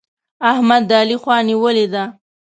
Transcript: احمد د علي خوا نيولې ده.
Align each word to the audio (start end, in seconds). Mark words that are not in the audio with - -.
احمد 0.51 0.81
د 0.89 0.91
علي 1.01 1.17
خوا 1.21 1.37
نيولې 1.49 1.85
ده. 1.93 2.03